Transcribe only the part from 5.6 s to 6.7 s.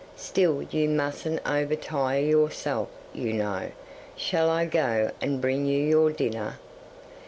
you your dinner?"